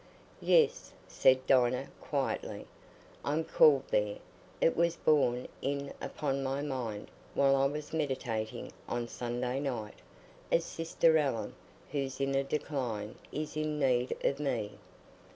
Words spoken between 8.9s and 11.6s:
Sunday night, as Sister Allen,